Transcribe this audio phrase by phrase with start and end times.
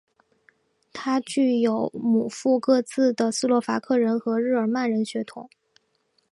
[0.91, 5.47] 他具有母父各自的斯洛伐克人和日耳曼人血统。